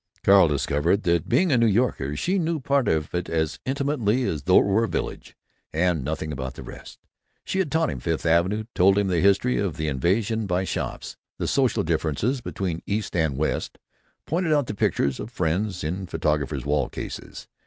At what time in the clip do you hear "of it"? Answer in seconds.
2.87-3.29